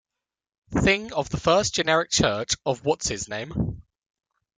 [0.71, 3.83] Thing of the First Generic Church of What's-his-name.